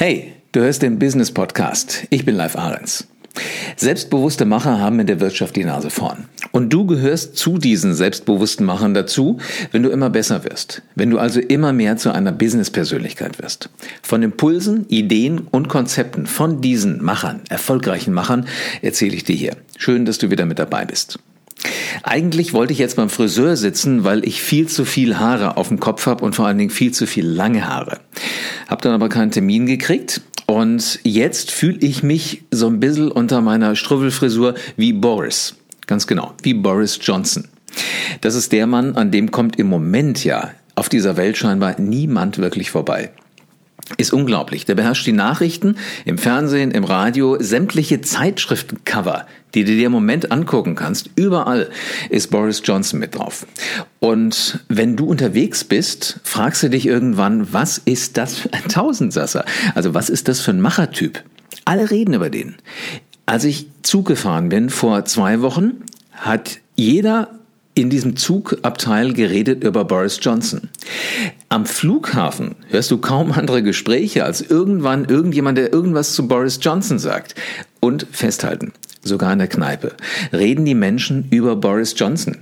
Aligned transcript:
Hey, 0.00 0.32
du 0.52 0.60
hörst 0.60 0.82
den 0.82 1.00
Business 1.00 1.32
Podcast. 1.32 2.06
Ich 2.10 2.24
bin 2.24 2.36
Live 2.36 2.54
Ahrens. 2.54 3.08
Selbstbewusste 3.74 4.44
Macher 4.44 4.78
haben 4.78 5.00
in 5.00 5.08
der 5.08 5.18
Wirtschaft 5.18 5.56
die 5.56 5.64
Nase 5.64 5.90
vorn. 5.90 6.26
Und 6.52 6.72
du 6.72 6.86
gehörst 6.86 7.36
zu 7.36 7.58
diesen 7.58 7.94
selbstbewussten 7.94 8.64
Machern 8.64 8.94
dazu, 8.94 9.38
wenn 9.72 9.82
du 9.82 9.88
immer 9.88 10.08
besser 10.08 10.44
wirst. 10.44 10.82
Wenn 10.94 11.10
du 11.10 11.18
also 11.18 11.40
immer 11.40 11.72
mehr 11.72 11.96
zu 11.96 12.14
einer 12.14 12.30
Business-Persönlichkeit 12.30 13.42
wirst. 13.42 13.70
Von 14.00 14.22
Impulsen, 14.22 14.86
Ideen 14.88 15.40
und 15.50 15.66
Konzepten 15.66 16.28
von 16.28 16.60
diesen 16.60 17.02
Machern, 17.02 17.40
erfolgreichen 17.48 18.14
Machern, 18.14 18.46
erzähle 18.82 19.16
ich 19.16 19.24
dir 19.24 19.34
hier. 19.34 19.56
Schön, 19.78 20.04
dass 20.04 20.18
du 20.18 20.30
wieder 20.30 20.46
mit 20.46 20.60
dabei 20.60 20.84
bist. 20.84 21.18
Eigentlich 22.02 22.52
wollte 22.52 22.72
ich 22.72 22.78
jetzt 22.78 22.96
beim 22.96 23.08
Friseur 23.08 23.56
sitzen, 23.56 24.04
weil 24.04 24.26
ich 24.26 24.42
viel 24.42 24.68
zu 24.68 24.84
viel 24.84 25.18
Haare 25.18 25.56
auf 25.56 25.68
dem 25.68 25.80
Kopf 25.80 26.06
habe 26.06 26.24
und 26.24 26.34
vor 26.34 26.46
allen 26.46 26.58
Dingen 26.58 26.70
viel 26.70 26.92
zu 26.92 27.06
viel 27.06 27.26
lange 27.26 27.66
Haare. 27.66 28.00
Hab 28.68 28.82
dann 28.82 28.92
aber 28.92 29.08
keinen 29.08 29.30
Termin 29.30 29.66
gekriegt 29.66 30.20
und 30.46 31.00
jetzt 31.02 31.50
fühle 31.50 31.78
ich 31.80 32.02
mich 32.02 32.44
so 32.50 32.68
ein 32.68 32.80
bisschen 32.80 33.10
unter 33.10 33.40
meiner 33.40 33.76
Struwwelfrisur 33.76 34.54
wie 34.76 34.92
Boris. 34.92 35.56
Ganz 35.86 36.06
genau, 36.06 36.34
wie 36.42 36.54
Boris 36.54 36.98
Johnson. 37.02 37.48
Das 38.20 38.34
ist 38.34 38.52
der 38.52 38.66
Mann, 38.66 38.96
an 38.96 39.10
dem 39.10 39.30
kommt 39.30 39.58
im 39.58 39.68
Moment 39.68 40.24
ja 40.24 40.50
auf 40.74 40.88
dieser 40.88 41.16
Welt 41.16 41.36
scheinbar 41.36 41.80
niemand 41.80 42.38
wirklich 42.38 42.70
vorbei. 42.70 43.10
Ist 43.96 44.12
unglaublich. 44.12 44.66
Der 44.66 44.74
beherrscht 44.74 45.06
die 45.06 45.12
Nachrichten 45.12 45.76
im 46.04 46.18
Fernsehen, 46.18 46.70
im 46.70 46.84
Radio, 46.84 47.36
sämtliche 47.40 48.00
Zeitschriftencover, 48.00 49.26
die 49.54 49.64
du 49.64 49.72
dir 49.72 49.86
im 49.86 49.92
Moment 49.92 50.30
angucken 50.30 50.74
kannst. 50.74 51.10
Überall 51.16 51.70
ist 52.10 52.30
Boris 52.30 52.60
Johnson 52.64 53.00
mit 53.00 53.14
drauf. 53.14 53.46
Und 53.98 54.60
wenn 54.68 54.96
du 54.96 55.06
unterwegs 55.06 55.64
bist, 55.64 56.20
fragst 56.22 56.62
du 56.62 56.70
dich 56.70 56.86
irgendwann, 56.86 57.52
was 57.52 57.78
ist 57.78 58.18
das 58.18 58.36
für 58.36 58.52
ein 58.52 58.68
Tausendsasser? 58.68 59.44
Also 59.74 59.94
was 59.94 60.10
ist 60.10 60.28
das 60.28 60.40
für 60.40 60.50
ein 60.50 60.60
Machertyp? 60.60 61.22
Alle 61.64 61.90
reden 61.90 62.14
über 62.14 62.30
den. 62.30 62.56
Als 63.26 63.44
ich 63.44 63.68
Zug 63.82 64.06
gefahren 64.06 64.48
bin 64.48 64.70
vor 64.70 65.04
zwei 65.06 65.40
Wochen, 65.40 65.82
hat 66.12 66.58
jeder 66.76 67.37
in 67.78 67.90
diesem 67.90 68.16
Zugabteil 68.16 69.12
geredet 69.12 69.62
über 69.62 69.84
Boris 69.84 70.18
Johnson. 70.20 70.68
Am 71.48 71.64
Flughafen 71.64 72.56
hörst 72.70 72.90
du 72.90 72.98
kaum 72.98 73.30
andere 73.30 73.62
Gespräche 73.62 74.24
als 74.24 74.40
irgendwann 74.40 75.04
irgendjemand, 75.04 75.58
der 75.58 75.72
irgendwas 75.72 76.12
zu 76.14 76.26
Boris 76.26 76.58
Johnson 76.60 76.98
sagt. 76.98 77.36
Und 77.80 78.06
festhalten, 78.10 78.72
sogar 79.02 79.32
in 79.32 79.38
der 79.38 79.46
Kneipe, 79.46 79.94
reden 80.32 80.64
die 80.64 80.74
Menschen 80.74 81.28
über 81.30 81.54
Boris 81.54 81.94
Johnson. 81.96 82.38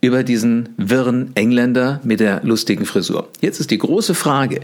Über 0.00 0.22
diesen 0.22 0.68
wirren 0.76 1.34
Engländer 1.34 2.00
mit 2.04 2.20
der 2.20 2.42
lustigen 2.44 2.86
Frisur. 2.86 3.28
Jetzt 3.40 3.58
ist 3.58 3.72
die 3.72 3.78
große 3.78 4.14
Frage, 4.14 4.60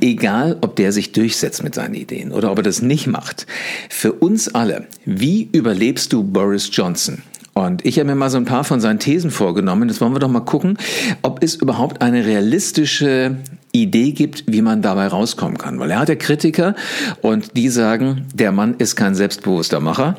egal 0.00 0.56
ob 0.60 0.76
der 0.76 0.92
sich 0.92 1.10
durchsetzt 1.10 1.64
mit 1.64 1.74
seinen 1.74 1.94
Ideen 1.94 2.30
oder 2.30 2.52
ob 2.52 2.58
er 2.58 2.62
das 2.62 2.80
nicht 2.80 3.08
macht, 3.08 3.46
für 3.88 4.12
uns 4.12 4.54
alle, 4.54 4.86
wie 5.04 5.48
überlebst 5.50 6.12
du 6.12 6.22
Boris 6.22 6.70
Johnson? 6.72 7.22
Und 7.54 7.86
ich 7.86 7.98
habe 7.98 8.08
mir 8.08 8.16
mal 8.16 8.30
so 8.30 8.36
ein 8.36 8.44
paar 8.44 8.64
von 8.64 8.80
seinen 8.80 8.98
Thesen 8.98 9.30
vorgenommen. 9.30 9.88
Jetzt 9.88 10.00
wollen 10.00 10.12
wir 10.12 10.18
doch 10.18 10.28
mal 10.28 10.40
gucken, 10.40 10.76
ob 11.22 11.42
es 11.42 11.54
überhaupt 11.54 12.02
eine 12.02 12.26
realistische 12.26 13.36
Idee 13.70 14.10
gibt, 14.10 14.44
wie 14.48 14.60
man 14.60 14.82
dabei 14.82 15.06
rauskommen 15.06 15.56
kann. 15.56 15.78
Weil 15.78 15.92
er 15.92 16.00
hat 16.00 16.08
ja 16.08 16.16
Kritiker 16.16 16.74
und 17.22 17.56
die 17.56 17.68
sagen, 17.68 18.26
der 18.34 18.50
Mann 18.50 18.74
ist 18.78 18.96
kein 18.96 19.14
selbstbewusster 19.14 19.78
Macher. 19.78 20.16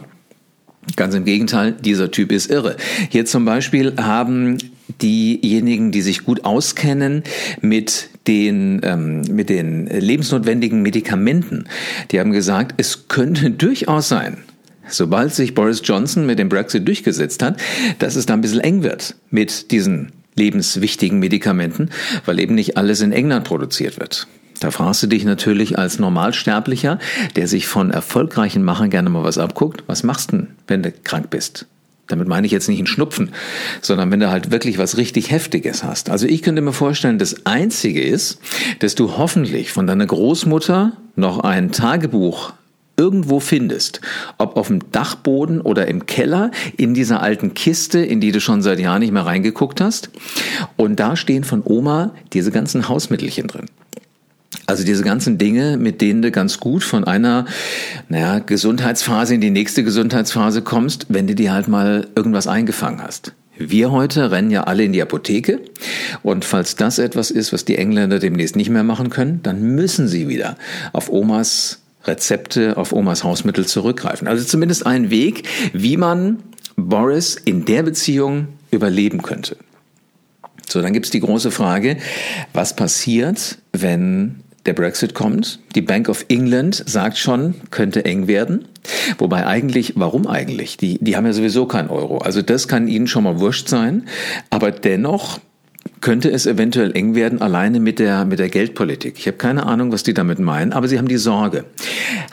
Ganz 0.95 1.13
im 1.13 1.25
Gegenteil, 1.25 1.73
dieser 1.73 2.11
Typ 2.11 2.31
ist 2.31 2.49
irre. 2.49 2.77
Hier 3.09 3.25
zum 3.25 3.43
Beispiel 3.43 3.93
haben 3.97 4.57
diejenigen, 5.01 5.91
die 5.91 6.01
sich 6.01 6.23
gut 6.23 6.45
auskennen 6.45 7.23
mit 7.59 8.09
den, 8.27 8.81
ähm, 8.83 9.21
mit 9.21 9.49
den 9.49 9.87
lebensnotwendigen 9.87 10.81
Medikamenten, 10.81 11.65
die 12.11 12.19
haben 12.19 12.31
gesagt, 12.31 12.75
es 12.77 13.07
könnte 13.07 13.51
durchaus 13.51 14.07
sein, 14.07 14.37
sobald 14.87 15.33
sich 15.33 15.53
Boris 15.53 15.81
Johnson 15.83 16.25
mit 16.25 16.39
dem 16.39 16.49
Brexit 16.49 16.87
durchgesetzt 16.87 17.41
hat, 17.43 17.59
dass 17.99 18.15
es 18.15 18.25
da 18.25 18.33
ein 18.33 18.41
bisschen 18.41 18.61
eng 18.61 18.83
wird 18.83 19.15
mit 19.29 19.71
diesen 19.71 20.11
lebenswichtigen 20.35 21.19
Medikamenten, 21.19 21.89
weil 22.25 22.39
eben 22.39 22.55
nicht 22.55 22.77
alles 22.77 23.01
in 23.01 23.11
England 23.11 23.45
produziert 23.45 23.99
wird. 23.99 24.27
Da 24.59 24.71
fragst 24.71 25.03
du 25.03 25.07
dich 25.07 25.25
natürlich 25.25 25.77
als 25.77 25.99
Normalsterblicher, 25.99 26.99
der 27.35 27.47
sich 27.47 27.67
von 27.67 27.91
erfolgreichen 27.91 28.63
Machern 28.63 28.89
gerne 28.89 29.09
mal 29.09 29.23
was 29.23 29.37
abguckt, 29.37 29.83
was 29.87 30.03
machst 30.03 30.31
du 30.31 30.37
denn, 30.37 30.47
wenn 30.67 30.83
du 30.83 30.91
krank 30.91 31.29
bist? 31.29 31.67
Damit 32.07 32.27
meine 32.27 32.45
ich 32.45 32.53
jetzt 32.53 32.69
nicht 32.69 32.77
einen 32.77 32.87
Schnupfen, 32.87 33.31
sondern 33.81 34.11
wenn 34.11 34.19
du 34.19 34.29
halt 34.29 34.51
wirklich 34.51 34.77
was 34.77 34.97
richtig 34.97 35.31
Heftiges 35.31 35.83
hast. 35.83 36.09
Also 36.09 36.27
ich 36.27 36.43
könnte 36.43 36.61
mir 36.61 36.73
vorstellen, 36.73 37.17
das 37.17 37.45
Einzige 37.47 38.03
ist, 38.03 38.39
dass 38.79 38.93
du 38.93 39.17
hoffentlich 39.17 39.71
von 39.71 39.87
deiner 39.87 40.05
Großmutter 40.05 40.93
noch 41.15 41.39
ein 41.39 41.71
Tagebuch 41.71 42.53
irgendwo 42.97 43.39
findest, 43.39 44.01
ob 44.37 44.57
auf 44.57 44.67
dem 44.67 44.91
Dachboden 44.91 45.61
oder 45.61 45.87
im 45.87 46.05
Keller, 46.05 46.51
in 46.77 46.93
dieser 46.93 47.21
alten 47.21 47.53
Kiste, 47.53 47.99
in 47.99 48.21
die 48.21 48.31
du 48.31 48.39
schon 48.39 48.61
seit 48.61 48.79
Jahren 48.79 48.99
nicht 48.99 49.11
mehr 49.11 49.25
reingeguckt 49.25 49.81
hast. 49.81 50.09
Und 50.77 50.99
da 50.99 51.15
stehen 51.15 51.43
von 51.43 51.61
Oma 51.65 52.11
diese 52.33 52.51
ganzen 52.51 52.87
Hausmittelchen 52.89 53.47
drin. 53.47 53.65
Also 54.67 54.83
diese 54.83 55.03
ganzen 55.03 55.37
Dinge, 55.37 55.77
mit 55.77 56.01
denen 56.01 56.21
du 56.21 56.31
ganz 56.31 56.59
gut 56.59 56.83
von 56.83 57.03
einer 57.03 57.45
naja, 58.09 58.39
Gesundheitsphase 58.39 59.35
in 59.35 59.41
die 59.41 59.51
nächste 59.51 59.83
Gesundheitsphase 59.83 60.61
kommst, 60.61 61.05
wenn 61.09 61.27
du 61.27 61.35
dir 61.35 61.53
halt 61.53 61.67
mal 61.67 62.07
irgendwas 62.15 62.47
eingefangen 62.47 63.01
hast. 63.01 63.33
Wir 63.57 63.91
heute 63.91 64.31
rennen 64.31 64.51
ja 64.51 64.65
alle 64.65 64.83
in 64.83 64.91
die 64.91 65.01
Apotheke 65.01 65.61
und 66.23 66.43
falls 66.43 66.75
das 66.75 66.99
etwas 66.99 67.31
ist, 67.31 67.53
was 67.53 67.63
die 67.63 67.77
Engländer 67.77 68.19
demnächst 68.19 68.55
nicht 68.55 68.69
mehr 68.69 68.83
machen 68.83 69.09
können, 69.09 69.39
dann 69.43 69.61
müssen 69.75 70.07
sie 70.07 70.27
wieder 70.27 70.57
auf 70.91 71.09
Omas 71.09 71.79
Rezepte 72.05 72.77
auf 72.77 72.93
Omas 72.93 73.23
Hausmittel 73.23 73.65
zurückgreifen. 73.65 74.27
Also 74.27 74.45
zumindest 74.45 74.85
ein 74.85 75.09
Weg, 75.09 75.47
wie 75.73 75.97
man 75.97 76.43
Boris 76.75 77.35
in 77.35 77.65
der 77.65 77.83
Beziehung 77.83 78.47
überleben 78.71 79.21
könnte. 79.21 79.57
So, 80.67 80.81
dann 80.81 80.93
gibt's 80.93 81.09
die 81.09 81.19
große 81.19 81.51
Frage, 81.51 81.97
was 82.53 82.75
passiert, 82.75 83.59
wenn 83.71 84.43
der 84.65 84.73
Brexit 84.73 85.13
kommt? 85.13 85.59
Die 85.75 85.81
Bank 85.81 86.09
of 86.09 86.25
England 86.27 86.83
sagt 86.87 87.17
schon, 87.17 87.55
könnte 87.69 88.03
eng 88.03 88.27
werden. 88.27 88.67
Wobei 89.17 89.45
eigentlich, 89.45 89.93
warum 89.95 90.27
eigentlich? 90.27 90.77
Die, 90.77 90.97
die 90.99 91.15
haben 91.15 91.25
ja 91.25 91.33
sowieso 91.33 91.65
kein 91.65 91.89
Euro. 91.89 92.17
Also 92.17 92.41
das 92.41 92.67
kann 92.67 92.87
ihnen 92.87 93.07
schon 93.07 93.23
mal 93.23 93.39
wurscht 93.39 93.69
sein. 93.69 94.07
Aber 94.49 94.71
dennoch 94.71 95.39
könnte 96.01 96.31
es 96.31 96.45
eventuell 96.45 96.95
eng 96.95 97.15
werden, 97.15 97.41
alleine 97.41 97.79
mit 97.79 97.99
der, 97.99 98.25
mit 98.25 98.39
der 98.39 98.49
Geldpolitik. 98.49 99.15
Ich 99.17 99.27
habe 99.27 99.37
keine 99.37 99.65
Ahnung, 99.65 99.91
was 99.91 100.03
die 100.03 100.13
damit 100.13 100.39
meinen, 100.39 100.73
aber 100.73 100.87
sie 100.87 100.97
haben 100.97 101.07
die 101.07 101.17
Sorge. 101.17 101.65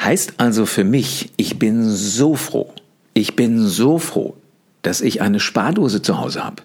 Heißt 0.02 0.34
also 0.38 0.66
für 0.66 0.84
mich, 0.84 1.32
ich 1.36 1.58
bin 1.58 1.88
so 1.88 2.34
froh, 2.34 2.72
ich 3.14 3.36
bin 3.36 3.66
so 3.66 3.98
froh, 3.98 4.36
dass 4.82 5.00
ich 5.00 5.22
eine 5.22 5.40
Spardose 5.40 6.02
zu 6.02 6.18
Hause 6.18 6.44
habe. 6.44 6.62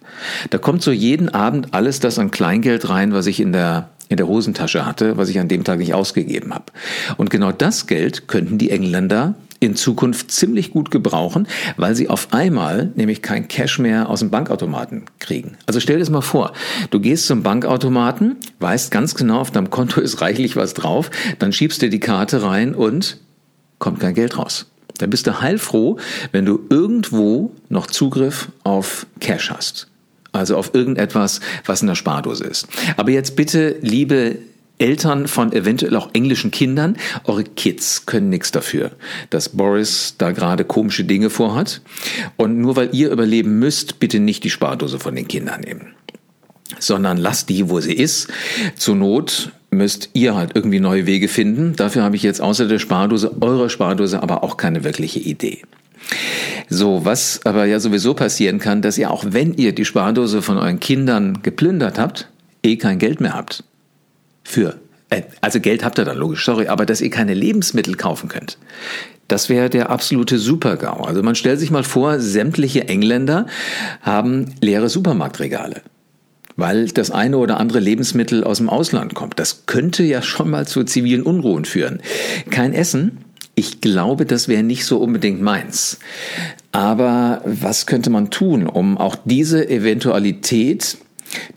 Da 0.50 0.58
kommt 0.58 0.82
so 0.82 0.92
jeden 0.92 1.30
Abend 1.30 1.74
alles 1.74 2.00
das 2.00 2.20
an 2.20 2.32
Kleingeld 2.32 2.90
rein, 2.90 3.14
was 3.14 3.28
ich 3.28 3.40
in 3.40 3.54
der 3.54 3.90
in 4.10 4.18
der 4.18 4.28
Hosentasche 4.28 4.86
hatte, 4.86 5.18
was 5.18 5.30
ich 5.30 5.40
an 5.40 5.50
dem 5.50 5.64
Tag 5.66 5.80
nicht 5.80 5.94
ausgegeben 5.94 6.54
habe. 6.54 6.66
Und 7.18 7.30
genau 7.30 7.52
das 7.52 7.88
Geld 7.88 8.28
könnten 8.30 8.58
die 8.58 8.72
Engländer 8.72 9.36
in 9.60 9.76
Zukunft 9.76 10.32
ziemlich 10.32 10.72
gut 10.72 10.92
gebrauchen, 10.92 11.48
weil 11.78 11.96
sie 11.96 12.10
auf 12.10 12.34
einmal 12.34 12.92
nämlich 12.96 13.22
kein 13.22 13.48
Cash 13.48 13.80
mehr 13.80 14.10
aus 14.10 14.20
dem 14.20 14.30
Bankautomaten 14.30 15.06
kriegen. 15.20 15.58
Also 15.66 15.80
stell 15.80 15.96
dir 15.96 16.02
das 16.02 16.10
mal 16.10 16.22
vor, 16.22 16.54
du 16.90 17.00
gehst 17.00 17.28
zum 17.28 17.44
Bankautomaten, 17.44 18.38
weißt 18.60 18.92
ganz 18.92 19.16
genau, 19.16 19.40
auf 19.40 19.52
deinem 19.52 19.70
Konto 19.70 20.02
ist 20.02 20.22
reichlich 20.22 20.56
was 20.56 20.74
drauf, 20.74 21.10
dann 21.40 21.54
schiebst 21.54 21.82
du 21.82 21.90
die 21.90 22.00
Karte 22.00 22.44
rein 22.44 22.76
und 22.76 23.18
kommt 23.80 24.00
kein 24.00 24.14
Geld 24.14 24.38
raus. 24.38 24.68
Dann 24.98 25.10
bist 25.10 25.28
du 25.28 25.42
heilfroh, 25.42 25.98
wenn 26.32 26.46
du 26.46 26.60
irgendwo 26.70 27.52
noch 27.70 27.88
Zugriff 27.88 28.50
auf 28.64 29.06
Cash 29.20 29.52
hast. 29.52 29.88
Also 30.32 30.58
auf 30.58 30.74
irgendetwas, 30.74 31.40
was 31.66 31.82
in 31.82 31.88
der 31.88 31.96
Spardose 31.96 32.44
ist. 32.44 32.68
Aber 32.96 33.12
jetzt 33.12 33.36
bitte, 33.36 33.78
liebe 33.82 34.38
Eltern 34.80 35.28
von 35.28 35.52
eventuell 35.54 35.96
auch 35.96 36.10
englischen 36.14 36.52
Kindern, 36.52 36.98
eure 37.24 37.44
Kids 37.44 38.06
können 38.06 38.30
nichts 38.30 38.52
dafür, 38.52 38.92
dass 39.30 39.50
Boris 39.50 40.16
da 40.18 40.32
gerade 40.32 40.66
komische 40.66 41.04
Dinge 41.04 41.30
vorhat. 41.30 41.82
Und 42.36 42.60
nur 42.60 42.76
weil 42.76 42.90
ihr 42.94 43.12
überleben 43.12 43.60
müsst, 43.60 44.00
bitte 44.00 44.20
nicht 44.20 44.44
die 44.44 44.50
Spardose 44.50 45.00
von 45.00 45.16
den 45.16 45.28
Kindern 45.28 45.62
nehmen, 45.62 45.94
sondern 46.80 47.18
lasst 47.18 47.50
die, 47.50 47.70
wo 47.70 47.80
sie 47.80 47.94
ist. 47.94 48.28
Zur 48.76 48.96
Not 48.96 49.52
müsst 49.72 50.10
ihr 50.14 50.36
halt 50.36 50.52
irgendwie 50.54 50.80
neue 50.80 51.06
Wege 51.06 51.28
finden. 51.28 51.76
Dafür 51.76 52.04
habe 52.04 52.16
ich 52.16 52.24
jetzt 52.24 52.42
außer 52.42 52.68
der 52.68 52.80
Spardose, 52.80 53.36
eurer 53.42 53.70
Spardose, 53.70 54.22
aber 54.22 54.44
auch 54.44 54.58
keine 54.58 54.84
wirkliche 54.84 55.20
Idee. 55.20 55.64
So, 56.70 57.04
was 57.04 57.42
aber 57.46 57.66
ja 57.66 57.80
sowieso 57.80 58.14
passieren 58.14 58.60
kann, 58.60 58.82
dass 58.82 58.98
ihr 58.98 59.10
auch 59.10 59.26
wenn 59.30 59.54
ihr 59.54 59.74
die 59.74 59.86
Spardose 59.86 60.42
von 60.42 60.58
euren 60.58 60.80
Kindern 60.80 61.40
geplündert 61.42 61.98
habt, 61.98 62.30
eh 62.64 62.78
kein 62.78 63.00
Geld 63.00 63.20
mehr 63.20 63.34
habt 63.34 63.64
für. 64.48 64.80
Äh, 65.10 65.24
also 65.42 65.60
Geld 65.60 65.84
habt 65.84 66.00
ihr 66.00 66.06
dann 66.06 66.18
logisch, 66.18 66.46
sorry, 66.46 66.68
aber 66.68 66.86
dass 66.86 67.02
ihr 67.02 67.10
keine 67.10 67.34
Lebensmittel 67.34 67.96
kaufen 67.96 68.30
könnt. 68.30 68.58
Das 69.28 69.50
wäre 69.50 69.70
der 69.70 69.90
absolute 69.90 70.40
Supergau. 70.40 71.04
Also 71.04 71.22
man 71.22 71.36
stellt 71.36 71.60
sich 71.60 71.70
mal 71.70 71.84
vor, 71.84 72.20
sämtliche 72.20 72.88
Engländer 72.88 73.46
haben 74.02 74.56
leere 74.62 74.88
Supermarktregale. 74.90 75.82
weil 76.60 76.88
das 76.88 77.12
eine 77.12 77.38
oder 77.38 77.60
andere 77.60 77.80
Lebensmittel 77.80 78.44
aus 78.44 78.58
dem 78.58 78.68
Ausland 78.68 79.14
kommt. 79.14 79.38
Das 79.38 79.68
könnte 79.68 80.04
ja 80.04 80.24
schon 80.24 80.50
mal 80.50 80.66
zu 80.66 80.84
zivilen 80.84 81.22
Unruhen 81.22 81.66
führen. 81.66 82.02
Kein 82.50 82.74
Essen, 82.74 83.20
ich 83.54 83.80
glaube, 83.80 84.26
das 84.26 84.48
wäre 84.48 84.64
nicht 84.64 84.86
so 84.86 84.98
unbedingt 84.98 85.42
meins. 85.42 86.00
Aber 86.72 87.42
was 87.46 87.86
könnte 87.86 88.10
man 88.10 88.32
tun, 88.32 88.66
um 88.68 88.98
auch 88.98 89.16
diese 89.24 89.70
Eventualität, 89.70 90.98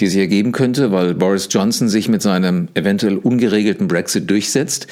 die 0.01 0.07
sich 0.07 0.19
ergeben 0.19 0.53
könnte, 0.53 0.93
weil 0.93 1.15
Boris 1.15 1.49
Johnson 1.51 1.89
sich 1.89 2.09
mit 2.09 2.23
seinem 2.23 2.69
eventuell 2.75 3.17
ungeregelten 3.17 3.89
Brexit 3.89 4.29
durchsetzt, 4.31 4.87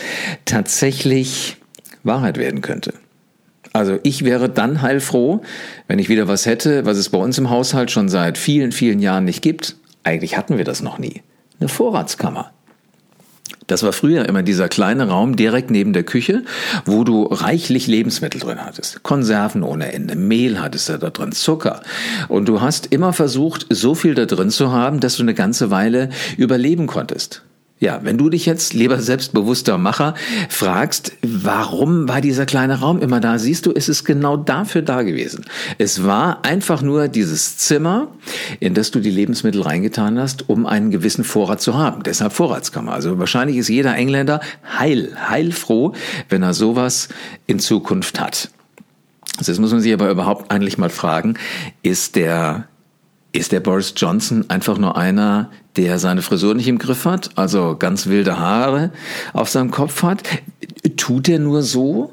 tatsächlich 0.45 1.57
Wahrheit 2.03 2.39
werden 2.39 2.61
könnte? 2.61 2.95
Also 3.73 3.99
ich 4.03 4.25
wäre 4.25 4.49
dann 4.49 4.83
heilfroh, 4.83 5.43
wenn 5.87 5.99
ich 5.99 6.09
wieder 6.09 6.27
was 6.27 6.47
hätte, 6.47 6.85
was 6.85 6.97
es 6.97 7.11
bei 7.11 7.19
uns 7.19 7.39
im 7.39 7.51
Haushalt 7.51 7.91
schon 7.91 8.09
seit 8.09 8.39
vielen, 8.39 8.73
vielen 8.73 9.01
Jahren 9.01 9.25
nicht 9.25 9.43
gibt, 9.43 9.77
eigentlich 10.05 10.37
hatten 10.37 10.57
wir 10.57 10.65
das 10.65 10.83
noch 10.83 10.99
nie. 10.99 11.23
Eine 11.61 11.69
Vorratskammer. 11.69 12.53
Das 13.67 13.83
war 13.83 13.93
früher 13.93 14.27
immer 14.29 14.43
dieser 14.43 14.69
kleine 14.69 15.09
Raum 15.09 15.37
direkt 15.37 15.71
neben 15.71 15.93
der 15.93 16.03
Küche, 16.03 16.45
wo 16.85 17.05
du 17.05 17.25
reichlich 17.25 17.87
Lebensmittel 17.87 18.41
drin 18.41 18.65
hattest. 18.65 19.03
Konserven 19.03 19.63
ohne 19.63 19.93
Ende, 19.93 20.17
Mehl 20.17 20.61
hattest 20.61 20.89
du 20.89 20.99
da 20.99 21.11
drin, 21.11 21.33
Zucker. 21.33 21.83
Und 22.29 22.49
du 22.49 22.61
hast 22.61 22.87
immer 22.87 23.13
versucht, 23.13 23.67
so 23.71 23.95
viel 23.95 24.15
da 24.15 24.27
drin 24.27 24.51
zu 24.51 24.73
haben, 24.73 25.01
dass 25.01 25.17
du 25.17 25.23
eine 25.23 25.35
ganze 25.35 25.71
Weile 25.71 26.11
überleben 26.37 26.87
konntest. 26.87 27.43
Ja, 27.81 28.01
wenn 28.03 28.19
du 28.19 28.29
dich 28.29 28.45
jetzt, 28.45 28.75
lieber 28.75 29.01
selbstbewusster 29.01 29.79
Macher, 29.79 30.15
fragst, 30.49 31.13
warum 31.23 32.09
war 32.09 32.21
dieser 32.21 32.45
kleine 32.45 32.81
Raum 32.81 33.01
immer 33.01 33.21
da, 33.21 33.39
siehst 33.39 33.67
du, 33.67 33.73
es 33.73 33.89
ist 33.89 34.05
genau 34.05 34.37
dafür 34.37 34.83
da 34.83 35.03
gewesen. 35.03 35.45
Es 35.79 36.05
war 36.05 36.45
einfach 36.45 36.83
nur 36.83 37.07
dieses 37.07 37.57
Zimmer, 37.57 38.09
in 38.59 38.75
das 38.75 38.91
du 38.91 38.99
die 38.99 39.11
Lebensmittel 39.11 39.63
reingetan 39.63 40.19
hast, 40.19 40.49
um 40.49 40.67
einen 40.67 40.91
gewissen 40.91 41.23
Vorrat 41.23 41.61
zu 41.61 41.77
haben. 41.77 42.03
Deshalb 42.03 42.33
Vorratskammer. 42.33 42.93
Also 42.93 43.19
wahrscheinlich 43.19 43.57
ist 43.57 43.69
jeder 43.69 43.95
Engländer 43.95 44.41
heil, 44.79 45.17
heilfroh, 45.29 45.93
wenn 46.29 46.43
er 46.43 46.55
sowas 46.55 47.09
in 47.47 47.61
Zukunft 47.61 48.21
hat. 48.21 48.51
Also 49.39 49.53
jetzt 49.53 49.61
muss 49.61 49.71
man 49.71 49.81
sich 49.81 49.93
aber 49.93 50.11
überhaupt 50.11 50.51
eigentlich 50.51 50.79
mal 50.79 50.91
fragen, 50.91 51.35
ist 51.83 52.17
der 52.17 52.68
ist 53.39 53.53
der 53.53 53.61
Boris 53.61 53.95
Johnson 53.97 54.45
einfach 54.49 54.79
nur 54.79 54.97
einer, 54.97 55.51
der 55.77 55.99
seine 55.99 56.23
Frisur 56.23 56.55
nicht 56.55 56.69
im 56.69 56.79
Griff 56.79 57.05
hat, 57.05 57.31
also 57.37 57.77
ganz 57.79 58.07
wilde 58.07 58.39
Haare 58.39 58.91
auf 59.33 59.49
seinem 59.49 59.71
Kopf 59.71 60.03
hat? 60.03 60.23
Tut 60.97 61.29
er 61.29 61.39
nur 61.39 61.63
so? 61.63 62.13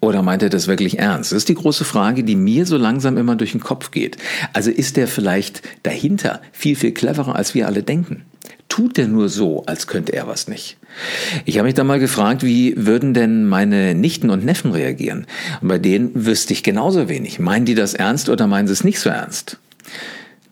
Oder 0.00 0.22
meint 0.22 0.42
er 0.42 0.48
das 0.48 0.68
wirklich 0.68 0.98
ernst? 0.98 1.32
Das 1.32 1.38
ist 1.38 1.48
die 1.48 1.54
große 1.54 1.84
Frage, 1.84 2.22
die 2.22 2.36
mir 2.36 2.66
so 2.66 2.76
langsam 2.76 3.16
immer 3.16 3.34
durch 3.34 3.52
den 3.52 3.60
Kopf 3.60 3.90
geht. 3.90 4.16
Also 4.52 4.70
ist 4.70 4.96
er 4.96 5.08
vielleicht 5.08 5.62
dahinter 5.82 6.40
viel, 6.52 6.76
viel 6.76 6.92
cleverer, 6.92 7.34
als 7.34 7.54
wir 7.54 7.66
alle 7.66 7.82
denken? 7.82 8.24
Tut 8.68 8.98
er 8.98 9.08
nur 9.08 9.28
so, 9.28 9.64
als 9.66 9.86
könnte 9.86 10.12
er 10.12 10.28
was 10.28 10.46
nicht? 10.46 10.76
Ich 11.46 11.58
habe 11.58 11.66
mich 11.66 11.74
da 11.74 11.84
mal 11.84 11.98
gefragt, 11.98 12.44
wie 12.44 12.74
würden 12.76 13.12
denn 13.12 13.46
meine 13.46 13.94
Nichten 13.94 14.30
und 14.30 14.44
Neffen 14.44 14.72
reagieren? 14.72 15.26
Und 15.60 15.68
bei 15.68 15.78
denen 15.78 16.10
wüsste 16.14 16.52
ich 16.52 16.62
genauso 16.62 17.08
wenig. 17.08 17.40
Meinen 17.40 17.64
die 17.64 17.74
das 17.74 17.94
ernst 17.94 18.28
oder 18.28 18.46
meinen 18.46 18.68
sie 18.68 18.74
es 18.74 18.84
nicht 18.84 19.00
so 19.00 19.10
ernst? 19.10 19.58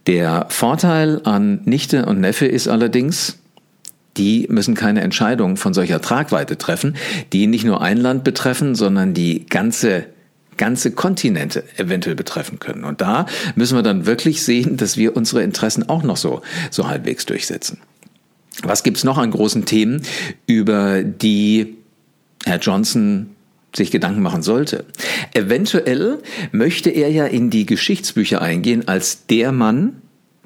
Der 0.06 0.46
Vorteil 0.50 1.20
an 1.24 1.62
Nichte 1.64 2.06
und 2.06 2.20
Neffe 2.20 2.46
ist 2.46 2.68
allerdings, 2.68 3.38
die 4.16 4.46
müssen 4.48 4.74
keine 4.74 5.00
Entscheidung 5.02 5.56
von 5.56 5.74
solcher 5.74 6.00
Tragweite 6.00 6.56
treffen, 6.56 6.96
die 7.32 7.46
nicht 7.46 7.64
nur 7.64 7.82
ein 7.82 7.98
Land 7.98 8.24
betreffen, 8.24 8.74
sondern 8.74 9.14
die 9.14 9.46
ganze 9.46 10.06
ganze 10.56 10.90
Kontinente 10.90 11.64
eventuell 11.76 12.16
betreffen 12.16 12.58
können. 12.58 12.84
Und 12.84 13.02
da 13.02 13.26
müssen 13.56 13.76
wir 13.76 13.82
dann 13.82 14.06
wirklich 14.06 14.42
sehen, 14.42 14.78
dass 14.78 14.96
wir 14.96 15.14
unsere 15.14 15.42
Interessen 15.42 15.88
auch 15.88 16.02
noch 16.02 16.16
so, 16.16 16.40
so 16.70 16.88
halbwegs 16.88 17.26
durchsetzen. 17.26 17.78
Was 18.62 18.82
gibt's 18.82 19.04
noch 19.04 19.18
an 19.18 19.30
großen 19.30 19.66
Themen, 19.66 20.02
über 20.46 21.02
die 21.02 21.76
Herr 22.46 22.58
Johnson 22.58 23.35
sich 23.76 23.90
Gedanken 23.90 24.22
machen 24.22 24.42
sollte. 24.42 24.84
Eventuell 25.34 26.18
möchte 26.52 26.90
er 26.90 27.10
ja 27.10 27.26
in 27.26 27.50
die 27.50 27.66
Geschichtsbücher 27.66 28.42
eingehen 28.42 28.88
als 28.88 29.26
der 29.26 29.52
Mann, 29.52 30.02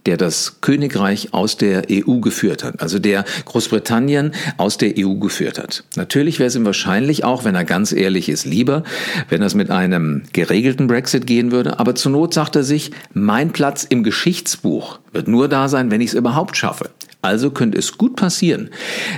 der 0.07 0.17
das 0.17 0.61
Königreich 0.61 1.35
aus 1.35 1.57
der 1.57 1.85
EU 1.91 2.21
geführt 2.21 2.65
hat, 2.65 2.81
also 2.81 2.99
der 2.99 3.25
Großbritannien 3.45 4.33
aus 4.57 4.79
der 4.79 4.95
EU 4.99 5.15
geführt 5.15 5.59
hat. 5.59 5.85
Natürlich 5.97 6.39
wäre 6.39 6.49
es 6.49 6.57
ihm 6.57 6.65
wahrscheinlich 6.65 7.25
auch, 7.25 7.45
wenn 7.45 7.55
er 7.55 7.65
ganz 7.65 7.93
ehrlich 7.93 8.29
ist, 8.29 8.45
lieber, 8.45 8.83
wenn 9.29 9.43
es 9.43 9.55
mit 9.55 9.71
einem 9.71 10.23
geregelten 10.33 10.87
Brexit 10.87 11.27
gehen 11.27 11.53
würde, 11.53 11.79
aber 11.79 11.95
zur 11.95 12.13
Not 12.13 12.35
sagt 12.35 12.57
er 12.57 12.65
sich, 12.65 12.93
mein 13.13 13.53
Platz 13.53 13.85
im 13.85 14.03
Geschichtsbuch 14.03 15.01
wird 15.13 15.29
nur 15.29 15.49
da 15.49 15.69
sein, 15.69 15.91
wenn 15.91 16.01
ich 16.01 16.09
es 16.09 16.15
überhaupt 16.15 16.57
schaffe. 16.57 16.91
Also 17.23 17.51
könnte 17.51 17.77
es 17.77 17.99
gut 17.99 18.17
passieren, 18.17 18.71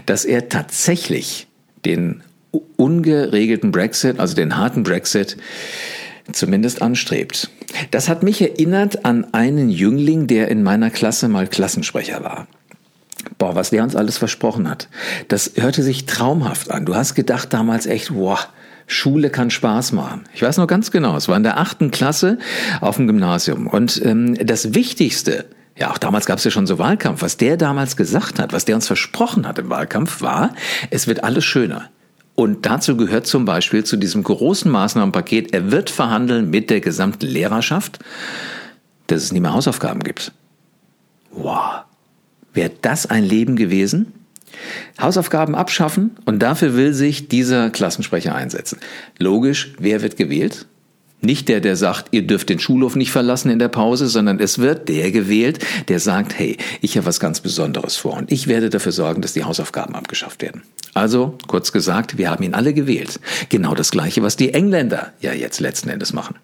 dass 0.06 0.24
er 0.24 0.48
tatsächlich 0.48 1.46
den 1.84 2.22
ungeregelten 2.76 3.72
Brexit, 3.72 4.20
also 4.20 4.34
den 4.34 4.56
harten 4.56 4.82
Brexit, 4.82 5.37
zumindest 6.31 6.82
anstrebt. 6.82 7.50
Das 7.90 8.08
hat 8.08 8.22
mich 8.22 8.40
erinnert 8.40 9.04
an 9.04 9.26
einen 9.32 9.69
Jüngling, 9.70 10.26
der 10.26 10.49
in 10.49 10.62
meiner 10.62 10.90
Klasse 10.90 11.28
mal 11.28 11.46
Klassensprecher 11.46 12.22
war. 12.22 12.46
Boah, 13.38 13.54
was 13.54 13.70
der 13.70 13.82
uns 13.82 13.96
alles 13.96 14.19
versprochen 14.19 14.69
hat. 14.69 14.88
Das 15.28 15.52
hörte 15.56 15.82
sich 15.82 16.06
traumhaft 16.06 16.70
an. 16.70 16.84
Du 16.84 16.94
hast 16.94 17.14
gedacht 17.14 17.52
damals 17.52 17.87
echt, 17.87 18.14
wow, 18.14 18.49
Schule 18.87 19.31
kann 19.31 19.50
Spaß 19.50 19.93
machen. 19.93 20.25
Ich 20.34 20.43
weiß 20.43 20.58
noch 20.58 20.66
ganz 20.66 20.90
genau, 20.90 21.16
es 21.16 21.28
war 21.28 21.37
in 21.37 21.43
der 21.43 21.58
achten 21.58 21.90
Klasse 21.90 22.38
auf 22.81 22.96
dem 22.96 23.06
Gymnasium. 23.06 23.66
Und 23.66 24.00
ähm, 24.05 24.34
das 24.34 24.75
Wichtigste, 24.75 25.46
ja, 25.76 25.90
auch 25.90 25.98
damals 25.98 26.26
gab 26.26 26.38
es 26.38 26.44
ja 26.44 26.50
schon 26.50 26.66
so 26.66 26.78
Wahlkampf, 26.78 27.22
was 27.22 27.37
der 27.37 27.56
damals 27.56 27.96
gesagt 27.96 28.38
hat, 28.38 28.52
was 28.52 28.64
der 28.64 28.75
uns 28.75 28.87
versprochen 28.87 29.46
hat 29.46 29.58
im 29.58 29.70
Wahlkampf, 29.70 30.20
war, 30.20 30.55
es 30.90 31.06
wird 31.06 31.25
alles 31.25 31.44
schöner. 31.44 31.90
Und 32.34 32.64
dazu 32.64 32.96
gehört 32.96 33.26
zum 33.26 33.44
Beispiel 33.44 33.84
zu 33.84 33.96
diesem 33.96 34.23
großen 34.23 34.70
Maßnahmenpaket, 34.70 35.52
er 35.52 35.70
wird 35.70 35.90
verhandeln 35.90 36.50
mit 36.50 36.70
der 36.70 36.81
gesamten 36.81 37.26
Lehrerschaft, 37.26 37.99
dass 39.06 39.23
es 39.23 39.32
nie 39.32 39.40
mehr 39.40 39.52
Hausaufgaben 39.52 40.02
gibt. 40.02 40.32
Wow. 41.31 41.82
Wäre 42.55 42.70
das 42.81 43.06
ein 43.06 43.25
Leben 43.25 43.56
gewesen? 43.56 44.12
Hausaufgaben 45.00 45.55
abschaffen 45.55 46.17
und 46.25 46.40
dafür 46.40 46.75
will 46.75 46.93
sich 46.93 47.29
dieser 47.29 47.70
Klassensprecher 47.70 48.34
einsetzen. 48.34 48.79
Logisch, 49.19 49.73
wer 49.79 50.02
wird 50.02 50.17
gewählt? 50.17 50.67
Nicht 51.24 51.48
der, 51.48 51.60
der 51.60 51.76
sagt, 51.76 52.08
ihr 52.10 52.26
dürft 52.26 52.48
den 52.48 52.58
Schulhof 52.58 52.96
nicht 52.96 53.12
verlassen 53.12 53.48
in 53.48 53.60
der 53.60 53.69
Pause, 53.69 54.08
sondern 54.08 54.40
es 54.40 54.58
wird 54.58 54.88
der 54.88 55.12
gewählt, 55.12 55.64
der 55.88 56.00
sagt, 56.00 56.36
hey, 56.36 56.56
ich 56.80 56.96
habe 56.96 57.06
was 57.06 57.20
ganz 57.20 57.40
Besonderes 57.40 57.96
vor 57.96 58.14
und 58.14 58.32
ich 58.32 58.48
werde 58.48 58.70
dafür 58.70 58.92
sorgen, 58.92 59.22
dass 59.22 59.32
die 59.32 59.44
Hausaufgaben 59.44 59.94
abgeschafft 59.94 60.42
werden. 60.42 60.62
Also, 60.94 61.38
kurz 61.46 61.70
gesagt, 61.70 62.19
wir 62.19 62.28
haben 62.28 62.42
ihn 62.42 62.54
alle 62.54 62.74
gewählt. 62.74 63.20
Genau 63.48 63.74
das 63.74 63.93
Gleiche, 63.93 64.22
was 64.22 64.36
die 64.36 64.52
Engländer 64.52 65.12
ja 65.20 65.32
jetzt 65.32 65.60
letzten 65.60 65.88
Endes 65.88 66.12
machen. 66.12 66.34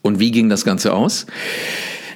Und 0.00 0.20
wie 0.20 0.30
ging 0.30 0.48
das 0.48 0.64
Ganze 0.64 0.94
aus? 0.94 1.26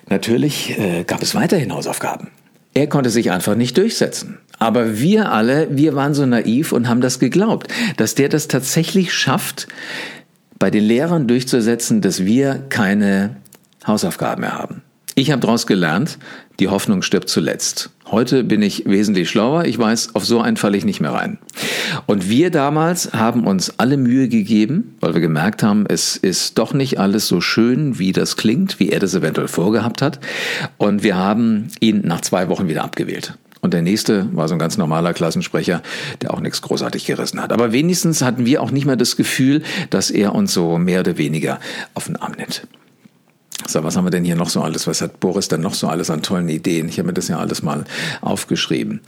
Natürlich 0.08 0.78
äh, 0.78 1.04
gab 1.04 1.22
es 1.22 1.34
weiterhin 1.34 1.72
Hausaufgaben. 1.72 2.28
Er 2.72 2.86
konnte 2.86 3.10
sich 3.10 3.30
einfach 3.30 3.54
nicht 3.54 3.76
durchsetzen. 3.76 4.38
Aber 4.58 4.98
wir 4.98 5.32
alle, 5.32 5.68
wir 5.70 5.94
waren 5.94 6.14
so 6.14 6.24
naiv 6.26 6.72
und 6.72 6.88
haben 6.88 7.00
das 7.00 7.18
geglaubt, 7.18 7.68
dass 7.96 8.14
der 8.14 8.28
das 8.28 8.46
tatsächlich 8.46 9.12
schafft, 9.12 9.66
bei 10.60 10.70
den 10.70 10.84
Lehrern 10.84 11.26
durchzusetzen, 11.26 12.02
dass 12.02 12.24
wir 12.24 12.62
keine 12.68 13.36
Hausaufgaben 13.84 14.42
mehr 14.42 14.56
haben. 14.56 14.82
Ich 15.16 15.32
habe 15.32 15.40
daraus 15.40 15.66
gelernt, 15.66 16.18
die 16.60 16.68
Hoffnung 16.68 17.02
stirbt 17.02 17.28
zuletzt. 17.28 17.90
Heute 18.10 18.44
bin 18.44 18.62
ich 18.62 18.84
wesentlich 18.86 19.28
schlauer. 19.28 19.64
Ich 19.64 19.78
weiß, 19.78 20.14
auf 20.14 20.24
so 20.24 20.40
einen 20.40 20.56
falle 20.56 20.76
ich 20.76 20.84
nicht 20.84 21.00
mehr 21.00 21.12
rein. 21.12 21.38
Und 22.06 22.28
wir 22.28 22.50
damals 22.50 23.12
haben 23.12 23.46
uns 23.46 23.78
alle 23.78 23.96
Mühe 23.96 24.28
gegeben, 24.28 24.96
weil 25.00 25.14
wir 25.14 25.20
gemerkt 25.20 25.62
haben, 25.62 25.84
es 25.88 26.16
ist 26.16 26.58
doch 26.58 26.72
nicht 26.74 27.00
alles 27.00 27.26
so 27.26 27.40
schön, 27.40 27.98
wie 27.98 28.12
das 28.12 28.36
klingt, 28.36 28.78
wie 28.78 28.90
er 28.90 29.00
das 29.00 29.14
eventuell 29.14 29.48
vorgehabt 29.48 30.02
hat. 30.02 30.20
Und 30.76 31.02
wir 31.02 31.16
haben 31.16 31.68
ihn 31.80 32.02
nach 32.04 32.20
zwei 32.20 32.48
Wochen 32.48 32.68
wieder 32.68 32.84
abgewählt. 32.84 33.34
Und 33.60 33.74
der 33.74 33.82
nächste 33.82 34.34
war 34.34 34.48
so 34.48 34.54
ein 34.54 34.58
ganz 34.58 34.78
normaler 34.78 35.12
Klassensprecher, 35.12 35.82
der 36.22 36.32
auch 36.32 36.40
nichts 36.40 36.62
großartig 36.62 37.04
gerissen 37.04 37.42
hat. 37.42 37.52
Aber 37.52 37.72
wenigstens 37.72 38.22
hatten 38.22 38.46
wir 38.46 38.62
auch 38.62 38.70
nicht 38.70 38.86
mehr 38.86 38.96
das 38.96 39.16
Gefühl, 39.16 39.62
dass 39.90 40.10
er 40.10 40.34
uns 40.34 40.54
so 40.54 40.78
mehr 40.78 41.00
oder 41.00 41.18
weniger 41.18 41.60
auf 41.94 42.06
den 42.06 42.16
Arm 42.16 42.32
nimmt. 42.38 42.66
So, 43.66 43.84
was 43.84 43.96
haben 43.96 44.04
wir 44.04 44.10
denn 44.10 44.24
hier 44.24 44.36
noch 44.36 44.48
so 44.48 44.62
alles? 44.62 44.86
Was 44.86 45.02
hat 45.02 45.20
Boris 45.20 45.48
denn 45.48 45.60
noch 45.60 45.74
so 45.74 45.86
alles 45.86 46.10
an 46.10 46.22
tollen 46.22 46.48
Ideen? 46.48 46.88
Ich 46.88 46.98
habe 46.98 47.08
mir 47.08 47.12
das 47.12 47.28
ja 47.28 47.38
alles 47.38 47.62
mal 47.62 47.84
aufgeschrieben. 48.22 49.00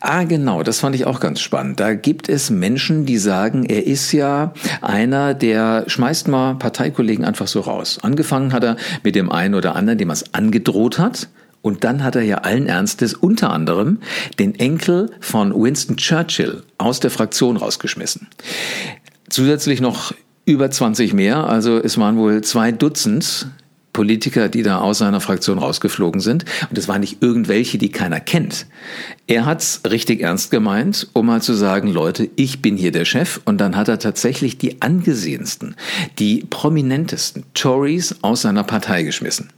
Ah, 0.00 0.24
genau, 0.24 0.62
das 0.62 0.80
fand 0.80 0.96
ich 0.96 1.06
auch 1.06 1.20
ganz 1.20 1.40
spannend. 1.40 1.78
Da 1.78 1.94
gibt 1.94 2.28
es 2.28 2.50
Menschen, 2.50 3.06
die 3.06 3.18
sagen, 3.18 3.64
er 3.64 3.86
ist 3.86 4.12
ja 4.12 4.52
einer, 4.82 5.34
der 5.34 5.84
schmeißt 5.86 6.28
mal 6.28 6.56
Parteikollegen 6.56 7.24
einfach 7.24 7.46
so 7.46 7.60
raus. 7.60 7.98
Angefangen 8.02 8.52
hat 8.52 8.64
er 8.64 8.76
mit 9.04 9.14
dem 9.14 9.30
einen 9.30 9.54
oder 9.54 9.76
anderen, 9.76 9.98
dem 9.98 10.10
er 10.10 10.14
es 10.14 10.34
angedroht 10.34 10.98
hat. 10.98 11.28
Und 11.62 11.84
dann 11.84 12.02
hat 12.02 12.16
er 12.16 12.22
ja 12.22 12.38
allen 12.38 12.66
Ernstes 12.66 13.14
unter 13.14 13.50
anderem 13.50 13.98
den 14.38 14.54
Enkel 14.54 15.10
von 15.20 15.52
Winston 15.54 15.96
Churchill 15.96 16.62
aus 16.78 17.00
der 17.00 17.10
Fraktion 17.10 17.56
rausgeschmissen. 17.56 18.28
Zusätzlich 19.28 19.80
noch 19.80 20.14
über 20.46 20.70
20 20.70 21.12
mehr, 21.12 21.48
also 21.48 21.78
es 21.78 21.98
waren 21.98 22.16
wohl 22.16 22.42
zwei 22.42 22.72
Dutzend 22.72 23.46
Politiker, 23.92 24.48
die 24.48 24.62
da 24.62 24.80
aus 24.80 24.98
seiner 24.98 25.20
Fraktion 25.20 25.58
rausgeflogen 25.58 26.20
sind. 26.20 26.44
Und 26.68 26.78
es 26.78 26.88
waren 26.88 27.00
nicht 27.00 27.22
irgendwelche, 27.22 27.78
die 27.78 27.90
keiner 27.90 28.20
kennt. 28.20 28.66
Er 29.26 29.46
hat's 29.46 29.82
richtig 29.88 30.20
ernst 30.20 30.50
gemeint, 30.50 31.08
um 31.12 31.26
mal 31.26 31.42
zu 31.42 31.54
sagen, 31.54 31.88
Leute, 31.88 32.28
ich 32.36 32.62
bin 32.62 32.76
hier 32.76 32.92
der 32.92 33.04
Chef. 33.04 33.40
Und 33.44 33.60
dann 33.60 33.76
hat 33.76 33.88
er 33.88 33.98
tatsächlich 33.98 34.58
die 34.58 34.80
angesehensten, 34.82 35.74
die 36.18 36.44
prominentesten 36.48 37.44
Tories 37.54 38.16
aus 38.22 38.42
seiner 38.42 38.64
Partei 38.64 39.02
geschmissen. 39.02 39.48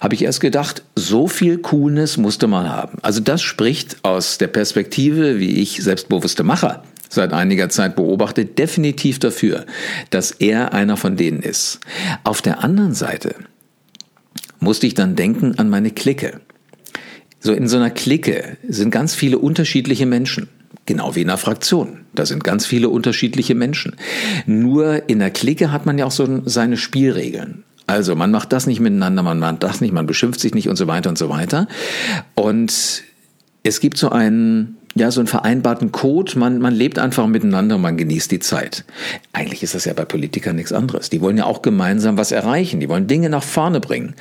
Habe 0.00 0.14
ich 0.14 0.22
erst 0.22 0.40
gedacht, 0.40 0.82
so 0.94 1.28
viel 1.28 1.58
Coolness 1.58 2.16
musste 2.16 2.46
man 2.46 2.68
haben. 2.68 2.98
Also 3.02 3.20
das 3.20 3.42
spricht 3.42 4.04
aus 4.04 4.38
der 4.38 4.48
Perspektive, 4.48 5.38
wie 5.38 5.60
ich 5.60 5.82
selbstbewusste 5.82 6.44
Macher 6.44 6.82
seit 7.12 7.32
einiger 7.32 7.68
Zeit 7.68 7.94
beobachte, 7.94 8.44
definitiv 8.44 9.18
dafür, 9.18 9.66
dass 10.10 10.30
er 10.30 10.72
einer 10.72 10.96
von 10.96 11.16
denen 11.16 11.42
ist. 11.42 11.80
Auf 12.24 12.42
der 12.42 12.64
anderen 12.64 12.94
Seite 12.94 13.34
musste 14.62 14.86
ich 14.86 14.94
dann 14.94 15.16
denken 15.16 15.58
an 15.58 15.68
meine 15.68 15.90
Clique. 15.90 16.40
So 17.40 17.52
in 17.52 17.66
so 17.68 17.76
einer 17.76 17.90
Clique 17.90 18.56
sind 18.66 18.90
ganz 18.90 19.14
viele 19.14 19.38
unterschiedliche 19.38 20.06
Menschen. 20.06 20.48
Genau 20.86 21.14
wie 21.14 21.22
in 21.22 21.28
einer 21.28 21.38
Fraktion. 21.38 22.00
Da 22.14 22.24
sind 22.24 22.44
ganz 22.44 22.64
viele 22.64 22.88
unterschiedliche 22.88 23.54
Menschen. 23.54 23.96
Nur 24.46 25.08
in 25.08 25.18
der 25.18 25.30
Clique 25.30 25.72
hat 25.72 25.84
man 25.86 25.98
ja 25.98 26.06
auch 26.06 26.12
so 26.12 26.42
seine 26.44 26.76
Spielregeln. 26.76 27.64
Also 27.86 28.14
man 28.14 28.30
macht 28.30 28.52
das 28.52 28.66
nicht 28.66 28.80
miteinander, 28.80 29.22
man 29.22 29.38
macht 29.38 29.62
das 29.64 29.80
nicht, 29.80 29.92
man 29.92 30.06
beschimpft 30.06 30.40
sich 30.40 30.54
nicht 30.54 30.68
und 30.68 30.76
so 30.76 30.86
weiter 30.86 31.10
und 31.10 31.18
so 31.18 31.28
weiter. 31.28 31.66
Und 32.34 33.02
es 33.64 33.80
gibt 33.80 33.98
so 33.98 34.10
einen 34.10 34.76
ja, 34.94 35.10
so 35.10 35.20
einen 35.20 35.26
vereinbarten 35.26 35.92
Code. 35.92 36.38
Man, 36.38 36.58
man 36.58 36.74
lebt 36.74 36.98
einfach 36.98 37.26
miteinander 37.26 37.78
man 37.78 37.96
genießt 37.96 38.30
die 38.30 38.38
Zeit. 38.38 38.84
Eigentlich 39.32 39.62
ist 39.62 39.74
das 39.74 39.84
ja 39.84 39.92
bei 39.92 40.04
Politikern 40.04 40.56
nichts 40.56 40.72
anderes. 40.72 41.10
Die 41.10 41.20
wollen 41.20 41.38
ja 41.38 41.44
auch 41.44 41.62
gemeinsam 41.62 42.16
was 42.18 42.32
erreichen. 42.32 42.80
Die 42.80 42.88
wollen 42.88 43.06
Dinge 43.06 43.30
nach 43.30 43.42
vorne 43.42 43.80
bringen. 43.80 44.14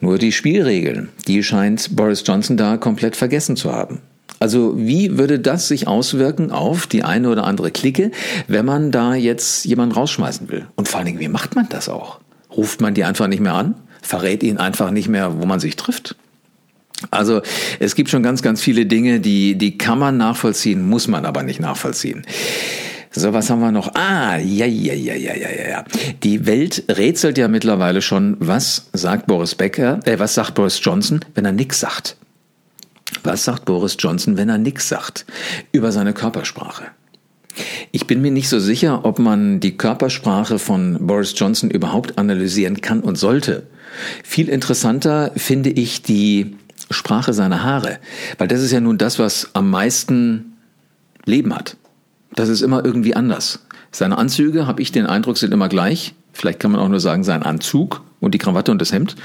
Nur 0.00 0.18
die 0.18 0.32
Spielregeln, 0.32 1.08
die 1.26 1.42
scheint 1.42 1.96
Boris 1.96 2.22
Johnson 2.24 2.56
da 2.56 2.76
komplett 2.76 3.16
vergessen 3.16 3.56
zu 3.56 3.72
haben. 3.72 4.00
Also 4.38 4.74
wie 4.76 5.16
würde 5.16 5.38
das 5.38 5.68
sich 5.68 5.88
auswirken 5.88 6.50
auf 6.50 6.86
die 6.86 7.02
eine 7.02 7.30
oder 7.30 7.44
andere 7.44 7.70
Clique, 7.70 8.10
wenn 8.48 8.66
man 8.66 8.92
da 8.92 9.14
jetzt 9.14 9.64
jemanden 9.64 9.94
rausschmeißen 9.94 10.48
will? 10.50 10.66
Und 10.76 10.88
vor 10.88 10.98
allen 10.98 11.06
Dingen, 11.06 11.20
wie 11.20 11.28
macht 11.28 11.56
man 11.56 11.68
das 11.68 11.88
auch? 11.88 12.20
Ruft 12.54 12.80
man 12.80 12.94
die 12.94 13.04
einfach 13.04 13.28
nicht 13.28 13.40
mehr 13.40 13.54
an? 13.54 13.74
Verrät 14.02 14.42
ihnen 14.42 14.58
einfach 14.58 14.90
nicht 14.90 15.08
mehr, 15.08 15.40
wo 15.40 15.46
man 15.46 15.58
sich 15.58 15.76
trifft? 15.76 16.16
Also 17.10 17.42
es 17.78 17.94
gibt 17.94 18.10
schon 18.10 18.22
ganz, 18.22 18.42
ganz 18.42 18.62
viele 18.62 18.86
Dinge, 18.86 19.20
die, 19.20 19.56
die 19.56 19.76
kann 19.78 19.98
man 19.98 20.16
nachvollziehen, 20.16 20.88
muss 20.88 21.08
man 21.08 21.24
aber 21.24 21.42
nicht 21.42 21.60
nachvollziehen. 21.60 22.24
So, 23.10 23.32
was 23.32 23.48
haben 23.48 23.60
wir 23.60 23.72
noch? 23.72 23.94
Ah, 23.94 24.36
ja, 24.36 24.66
ja, 24.66 24.92
ja, 24.92 25.14
ja, 25.14 25.34
ja, 25.34 25.48
ja. 25.70 25.84
Die 26.22 26.44
Welt 26.44 26.84
rätselt 26.90 27.38
ja 27.38 27.48
mittlerweile 27.48 28.02
schon, 28.02 28.36
was 28.40 28.90
sagt 28.92 29.26
Boris 29.26 29.54
Becker, 29.54 30.00
äh, 30.04 30.18
was 30.18 30.34
sagt 30.34 30.54
Boris 30.54 30.80
Johnson, 30.82 31.20
wenn 31.34 31.46
er 31.46 31.52
nix 31.52 31.80
sagt? 31.80 32.16
Was 33.22 33.44
sagt 33.44 33.64
Boris 33.64 33.96
Johnson, 33.98 34.36
wenn 34.36 34.50
er 34.50 34.58
nix 34.58 34.88
sagt 34.88 35.24
über 35.72 35.92
seine 35.92 36.12
Körpersprache? 36.12 36.84
Ich 37.90 38.06
bin 38.06 38.20
mir 38.20 38.30
nicht 38.30 38.50
so 38.50 38.58
sicher, 38.60 39.06
ob 39.06 39.18
man 39.18 39.60
die 39.60 39.78
Körpersprache 39.78 40.58
von 40.58 40.98
Boris 41.00 41.32
Johnson 41.36 41.70
überhaupt 41.70 42.18
analysieren 42.18 42.82
kann 42.82 43.00
und 43.00 43.16
sollte. 43.16 43.66
Viel 44.24 44.50
interessanter 44.50 45.32
finde 45.36 45.70
ich 45.70 46.02
die 46.02 46.56
Sprache 46.90 47.32
seiner 47.32 47.62
Haare. 47.62 47.98
Weil 48.38 48.48
das 48.48 48.60
ist 48.62 48.72
ja 48.72 48.80
nun 48.80 48.98
das, 48.98 49.18
was 49.18 49.50
am 49.54 49.70
meisten 49.70 50.56
Leben 51.24 51.54
hat. 51.54 51.76
Das 52.34 52.48
ist 52.48 52.62
immer 52.62 52.84
irgendwie 52.84 53.14
anders. 53.14 53.60
Seine 53.90 54.18
Anzüge, 54.18 54.66
habe 54.66 54.82
ich 54.82 54.92
den 54.92 55.06
Eindruck, 55.06 55.38
sind 55.38 55.52
immer 55.52 55.68
gleich. 55.68 56.14
Vielleicht 56.32 56.60
kann 56.60 56.70
man 56.70 56.80
auch 56.80 56.88
nur 56.88 57.00
sagen, 57.00 57.24
sein 57.24 57.42
Anzug 57.42 58.02
und 58.20 58.34
die 58.34 58.38
Krawatte 58.38 58.70
und 58.70 58.80
das 58.80 58.92
Hemd. 58.92 59.16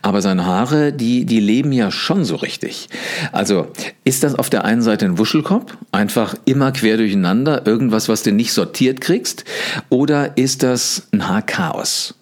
Aber 0.00 0.22
seine 0.22 0.46
Haare, 0.46 0.92
die, 0.92 1.24
die 1.24 1.40
leben 1.40 1.72
ja 1.72 1.90
schon 1.90 2.24
so 2.24 2.36
richtig. 2.36 2.88
Also, 3.32 3.68
ist 4.04 4.22
das 4.22 4.36
auf 4.36 4.48
der 4.48 4.64
einen 4.64 4.82
Seite 4.82 5.06
ein 5.06 5.18
Wuschelkopf? 5.18 5.76
Einfach 5.90 6.36
immer 6.44 6.70
quer 6.70 6.96
durcheinander, 6.96 7.66
irgendwas, 7.66 8.08
was 8.08 8.22
du 8.22 8.30
nicht 8.30 8.52
sortiert 8.52 9.00
kriegst? 9.00 9.44
Oder 9.88 10.36
ist 10.36 10.62
das 10.62 11.08
ein 11.12 11.28
Haarchaos? 11.28 12.14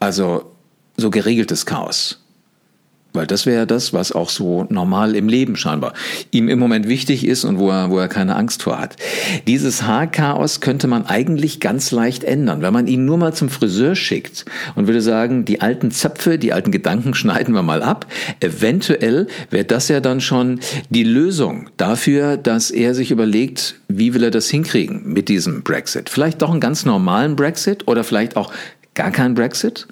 Also, 0.00 0.50
so 0.96 1.10
geregeltes 1.10 1.66
Chaos? 1.66 2.18
Weil 3.18 3.26
das 3.26 3.46
wäre 3.46 3.66
das, 3.66 3.92
was 3.92 4.12
auch 4.12 4.28
so 4.28 4.64
normal 4.68 5.16
im 5.16 5.28
Leben 5.28 5.56
scheinbar 5.56 5.92
ihm 6.30 6.48
im 6.48 6.60
Moment 6.60 6.86
wichtig 6.86 7.26
ist 7.26 7.42
und 7.42 7.58
wo 7.58 7.68
er, 7.68 7.90
wo 7.90 7.98
er 7.98 8.06
keine 8.06 8.36
Angst 8.36 8.62
vor 8.62 8.78
hat. 8.78 8.94
Dieses 9.48 9.82
Haarchaos 9.82 10.60
könnte 10.60 10.86
man 10.86 11.04
eigentlich 11.04 11.58
ganz 11.58 11.90
leicht 11.90 12.22
ändern, 12.22 12.62
wenn 12.62 12.72
man 12.72 12.86
ihn 12.86 13.06
nur 13.06 13.18
mal 13.18 13.34
zum 13.34 13.48
Friseur 13.48 13.96
schickt 13.96 14.44
und 14.76 14.86
würde 14.86 15.00
sagen, 15.00 15.44
die 15.44 15.60
alten 15.60 15.90
Zöpfe, 15.90 16.38
die 16.38 16.52
alten 16.52 16.70
Gedanken 16.70 17.12
schneiden 17.16 17.54
wir 17.54 17.64
mal 17.64 17.82
ab. 17.82 18.06
Eventuell 18.38 19.26
wäre 19.50 19.64
das 19.64 19.88
ja 19.88 19.98
dann 19.98 20.20
schon 20.20 20.60
die 20.88 21.02
Lösung 21.02 21.70
dafür, 21.76 22.36
dass 22.36 22.70
er 22.70 22.94
sich 22.94 23.10
überlegt, 23.10 23.80
wie 23.88 24.14
will 24.14 24.22
er 24.22 24.30
das 24.30 24.48
hinkriegen 24.48 25.12
mit 25.12 25.28
diesem 25.28 25.64
Brexit. 25.64 26.08
Vielleicht 26.08 26.40
doch 26.40 26.52
einen 26.52 26.60
ganz 26.60 26.84
normalen 26.84 27.34
Brexit 27.34 27.88
oder 27.88 28.04
vielleicht 28.04 28.36
auch 28.36 28.52
gar 28.94 29.10
keinen 29.10 29.34
Brexit. 29.34 29.88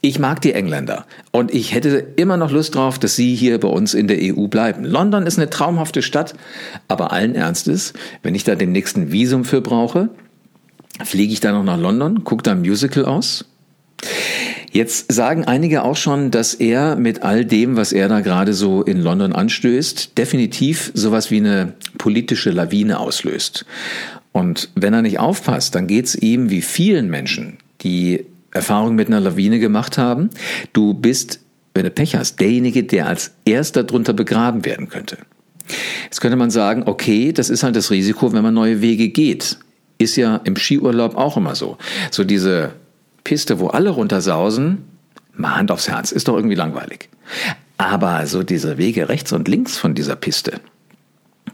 Ich 0.00 0.18
mag 0.18 0.40
die 0.40 0.52
Engländer 0.52 1.06
und 1.30 1.52
ich 1.52 1.74
hätte 1.74 2.06
immer 2.16 2.36
noch 2.36 2.50
Lust 2.50 2.74
drauf, 2.74 2.98
dass 2.98 3.16
sie 3.16 3.34
hier 3.34 3.58
bei 3.58 3.68
uns 3.68 3.94
in 3.94 4.08
der 4.08 4.18
EU 4.20 4.46
bleiben. 4.48 4.84
London 4.84 5.26
ist 5.26 5.38
eine 5.38 5.50
traumhafte 5.50 6.02
Stadt, 6.02 6.34
aber 6.88 7.12
allen 7.12 7.34
Ernstes, 7.34 7.92
wenn 8.22 8.34
ich 8.34 8.44
da 8.44 8.54
den 8.54 8.72
nächsten 8.72 9.12
Visum 9.12 9.44
für 9.44 9.60
brauche, 9.60 10.10
fliege 11.04 11.32
ich 11.32 11.40
da 11.40 11.52
noch 11.52 11.64
nach 11.64 11.78
London, 11.78 12.24
gucke 12.24 12.42
da 12.42 12.52
ein 12.52 12.60
Musical 12.60 13.04
aus. 13.04 13.46
Jetzt 14.70 15.12
sagen 15.12 15.44
einige 15.44 15.84
auch 15.84 15.96
schon, 15.96 16.32
dass 16.32 16.54
er 16.54 16.96
mit 16.96 17.22
all 17.22 17.44
dem, 17.44 17.76
was 17.76 17.92
er 17.92 18.08
da 18.08 18.20
gerade 18.20 18.54
so 18.54 18.82
in 18.82 19.00
London 19.00 19.32
anstößt, 19.32 20.18
definitiv 20.18 20.90
sowas 20.94 21.30
wie 21.30 21.36
eine 21.36 21.74
politische 21.96 22.50
Lawine 22.50 22.98
auslöst. 22.98 23.66
Und 24.32 24.70
wenn 24.74 24.92
er 24.92 25.02
nicht 25.02 25.20
aufpasst, 25.20 25.76
dann 25.76 25.86
geht's 25.86 26.16
ihm 26.16 26.50
wie 26.50 26.60
vielen 26.60 27.08
Menschen, 27.08 27.58
die 27.82 28.26
Erfahrung 28.54 28.94
mit 28.94 29.08
einer 29.08 29.20
Lawine 29.20 29.58
gemacht 29.58 29.98
haben. 29.98 30.30
Du 30.72 30.94
bist, 30.94 31.40
wenn 31.74 31.84
du 31.84 31.90
Pech 31.90 32.16
hast, 32.16 32.40
derjenige, 32.40 32.84
der 32.84 33.08
als 33.08 33.32
erster 33.44 33.84
drunter 33.84 34.14
begraben 34.14 34.64
werden 34.64 34.88
könnte. 34.88 35.18
Jetzt 36.04 36.20
könnte 36.20 36.36
man 36.36 36.50
sagen, 36.50 36.84
okay, 36.86 37.32
das 37.32 37.50
ist 37.50 37.62
halt 37.62 37.76
das 37.76 37.90
Risiko, 37.90 38.32
wenn 38.32 38.42
man 38.42 38.54
neue 38.54 38.80
Wege 38.80 39.08
geht. 39.08 39.58
Ist 39.98 40.16
ja 40.16 40.36
im 40.44 40.56
Skiurlaub 40.56 41.16
auch 41.16 41.36
immer 41.36 41.54
so. 41.54 41.78
So 42.10 42.24
diese 42.24 42.72
Piste, 43.24 43.58
wo 43.58 43.68
alle 43.68 43.90
runtersausen, 43.90 44.84
mal 45.34 45.56
Hand 45.56 45.70
aufs 45.70 45.88
Herz, 45.88 46.12
ist 46.12 46.28
doch 46.28 46.36
irgendwie 46.36 46.56
langweilig. 46.56 47.08
Aber 47.76 48.26
so 48.26 48.42
diese 48.42 48.78
Wege 48.78 49.08
rechts 49.08 49.32
und 49.32 49.48
links 49.48 49.76
von 49.76 49.94
dieser 49.94 50.16
Piste, 50.16 50.60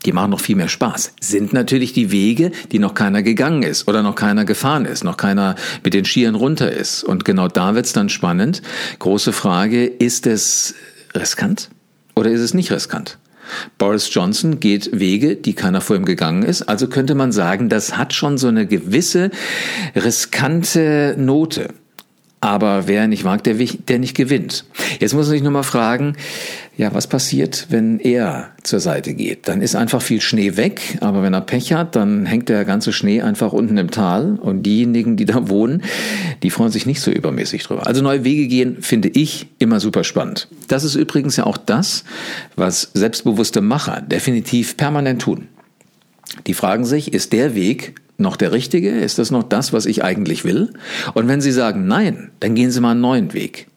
die 0.04 0.12
machen 0.12 0.30
noch 0.30 0.40
viel 0.40 0.56
mehr 0.56 0.68
Spaß, 0.68 1.12
sind 1.20 1.52
natürlich 1.52 1.92
die 1.92 2.10
Wege, 2.10 2.52
die 2.72 2.78
noch 2.78 2.94
keiner 2.94 3.22
gegangen 3.22 3.62
ist 3.62 3.88
oder 3.88 4.02
noch 4.02 4.14
keiner 4.14 4.44
gefahren 4.44 4.84
ist, 4.84 5.04
noch 5.04 5.16
keiner 5.16 5.56
mit 5.84 5.94
den 5.94 6.04
Skiern 6.04 6.34
runter 6.34 6.72
ist. 6.72 7.04
Und 7.04 7.24
genau 7.24 7.48
da 7.48 7.74
wird's 7.74 7.92
dann 7.92 8.08
spannend. 8.08 8.62
Große 8.98 9.32
Frage, 9.32 9.86
ist 9.86 10.26
es 10.26 10.74
riskant 11.14 11.70
oder 12.14 12.30
ist 12.30 12.40
es 12.40 12.54
nicht 12.54 12.72
riskant? 12.72 13.18
Boris 13.78 14.12
Johnson 14.12 14.60
geht 14.60 14.90
Wege, 14.98 15.36
die 15.36 15.54
keiner 15.54 15.80
vor 15.80 15.96
ihm 15.96 16.04
gegangen 16.04 16.44
ist. 16.44 16.62
Also 16.62 16.88
könnte 16.88 17.14
man 17.14 17.32
sagen, 17.32 17.68
das 17.68 17.96
hat 17.96 18.12
schon 18.12 18.38
so 18.38 18.48
eine 18.48 18.66
gewisse 18.66 19.30
riskante 19.96 21.16
Note. 21.18 21.74
Aber 22.42 22.88
wer 22.88 23.06
nicht 23.06 23.22
mag, 23.22 23.44
der, 23.44 23.54
der 23.54 23.98
nicht 23.98 24.16
gewinnt. 24.16 24.64
Jetzt 24.98 25.12
muss 25.12 25.26
man 25.26 25.32
sich 25.32 25.42
nur 25.42 25.52
mal 25.52 25.62
fragen, 25.62 26.16
ja, 26.78 26.94
was 26.94 27.06
passiert, 27.06 27.66
wenn 27.68 28.00
er 28.00 28.52
zur 28.62 28.80
Seite 28.80 29.12
geht? 29.12 29.46
Dann 29.46 29.60
ist 29.60 29.76
einfach 29.76 30.00
viel 30.00 30.22
Schnee 30.22 30.56
weg, 30.56 30.96
aber 31.02 31.22
wenn 31.22 31.34
er 31.34 31.42
Pech 31.42 31.74
hat, 31.74 31.96
dann 31.96 32.24
hängt 32.24 32.48
der 32.48 32.64
ganze 32.64 32.94
Schnee 32.94 33.20
einfach 33.20 33.52
unten 33.52 33.76
im 33.76 33.90
Tal 33.90 34.38
und 34.40 34.62
diejenigen, 34.62 35.18
die 35.18 35.26
da 35.26 35.50
wohnen, 35.50 35.82
die 36.42 36.48
freuen 36.48 36.72
sich 36.72 36.86
nicht 36.86 37.02
so 37.02 37.10
übermäßig 37.10 37.64
drüber. 37.64 37.86
Also 37.86 38.02
neue 38.02 38.24
Wege 38.24 38.48
gehen 38.48 38.78
finde 38.80 39.08
ich 39.08 39.48
immer 39.58 39.78
super 39.78 40.02
spannend. 40.02 40.48
Das 40.68 40.82
ist 40.82 40.94
übrigens 40.94 41.36
ja 41.36 41.44
auch 41.44 41.58
das, 41.58 42.04
was 42.56 42.90
selbstbewusste 42.94 43.60
Macher 43.60 44.00
definitiv 44.00 44.78
permanent 44.78 45.20
tun. 45.20 45.48
Die 46.46 46.54
fragen 46.54 46.86
sich, 46.86 47.12
ist 47.12 47.34
der 47.34 47.54
Weg 47.54 47.96
noch 48.20 48.36
der 48.36 48.52
richtige? 48.52 48.90
Ist 48.90 49.18
das 49.18 49.30
noch 49.30 49.42
das, 49.42 49.72
was 49.72 49.86
ich 49.86 50.04
eigentlich 50.04 50.44
will? 50.44 50.72
Und 51.14 51.28
wenn 51.28 51.40
Sie 51.40 51.52
sagen 51.52 51.86
Nein, 51.86 52.30
dann 52.40 52.54
gehen 52.54 52.70
Sie 52.70 52.80
mal 52.80 52.92
einen 52.92 53.00
neuen 53.00 53.32
Weg. 53.32 53.69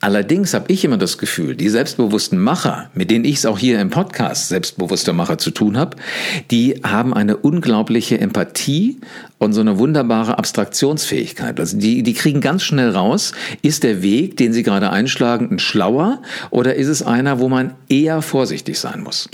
Allerdings 0.00 0.54
habe 0.54 0.72
ich 0.72 0.84
immer 0.84 0.98
das 0.98 1.18
Gefühl, 1.18 1.56
die 1.56 1.68
selbstbewussten 1.68 2.38
Macher, 2.38 2.90
mit 2.94 3.10
denen 3.10 3.24
ich 3.24 3.36
es 3.36 3.46
auch 3.46 3.58
hier 3.58 3.80
im 3.80 3.90
Podcast 3.90 4.48
selbstbewusster 4.48 5.12
Macher 5.12 5.38
zu 5.38 5.50
tun 5.50 5.76
habe, 5.76 5.96
die 6.50 6.80
haben 6.84 7.12
eine 7.12 7.36
unglaubliche 7.36 8.20
Empathie 8.20 8.98
und 9.38 9.52
so 9.52 9.60
eine 9.60 9.78
wunderbare 9.78 10.38
Abstraktionsfähigkeit. 10.38 11.58
Also 11.58 11.76
die, 11.76 12.02
die 12.02 12.14
kriegen 12.14 12.40
ganz 12.40 12.62
schnell 12.62 12.90
raus, 12.90 13.32
ist 13.62 13.82
der 13.82 14.02
Weg, 14.02 14.36
den 14.36 14.52
sie 14.52 14.62
gerade 14.62 14.90
einschlagen, 14.90 15.48
ein 15.50 15.58
schlauer 15.58 16.22
oder 16.50 16.76
ist 16.76 16.88
es 16.88 17.02
einer, 17.02 17.40
wo 17.40 17.48
man 17.48 17.74
eher 17.88 18.22
vorsichtig 18.22 18.78
sein 18.78 19.02
muss? 19.02 19.28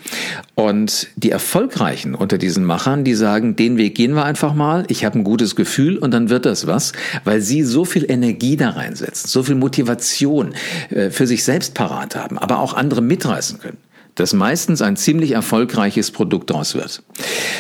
Und 0.54 1.08
die 1.16 1.30
Erfolgreichen 1.30 2.14
unter 2.14 2.38
diesen 2.38 2.64
Machern, 2.64 3.04
die 3.04 3.14
sagen, 3.14 3.56
den 3.56 3.76
Weg 3.76 3.94
gehen 3.94 4.14
wir 4.14 4.24
einfach 4.24 4.54
mal, 4.54 4.84
ich 4.88 5.04
habe 5.04 5.18
ein 5.18 5.24
gutes 5.24 5.56
Gefühl 5.56 5.98
und 5.98 6.12
dann 6.12 6.30
wird 6.30 6.46
das 6.46 6.66
was, 6.66 6.92
weil 7.24 7.40
sie 7.40 7.62
so 7.62 7.84
viel 7.84 8.10
Energie 8.10 8.56
da 8.56 8.70
reinsetzen, 8.70 9.28
so 9.28 9.42
viel 9.42 9.54
Motivation 9.54 10.13
äh, 10.20 11.10
für 11.10 11.26
sich 11.26 11.44
selbst 11.44 11.74
parat 11.74 12.16
haben, 12.16 12.38
aber 12.38 12.58
auch 12.58 12.74
andere 12.74 13.02
mitreißen 13.02 13.58
können 13.60 13.78
dass 14.14 14.32
meistens 14.32 14.80
ein 14.82 14.96
ziemlich 14.96 15.32
erfolgreiches 15.32 16.10
Produkt 16.10 16.50
daraus 16.50 16.74
wird. 16.74 17.02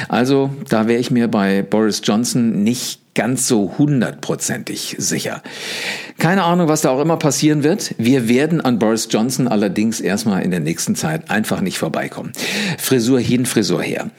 Also 0.08 0.50
da 0.68 0.86
wäre 0.86 1.00
ich 1.00 1.10
mir 1.10 1.28
bei 1.28 1.62
Boris 1.62 2.00
Johnson 2.04 2.62
nicht 2.62 3.00
ganz 3.14 3.46
so 3.46 3.74
hundertprozentig 3.78 4.96
sicher. 4.98 5.42
Keine 6.18 6.44
Ahnung, 6.44 6.68
was 6.68 6.82
da 6.82 6.90
auch 6.90 7.00
immer 7.00 7.16
passieren 7.16 7.62
wird. 7.62 7.94
Wir 7.98 8.28
werden 8.28 8.60
an 8.60 8.78
Boris 8.78 9.08
Johnson 9.10 9.48
allerdings 9.48 10.00
erstmal 10.00 10.42
in 10.42 10.50
der 10.50 10.60
nächsten 10.60 10.96
Zeit 10.96 11.30
einfach 11.30 11.60
nicht 11.60 11.78
vorbeikommen. 11.78 12.32
Frisur 12.78 13.20
hin, 13.20 13.46
Frisur 13.46 13.82
her. 13.82 14.10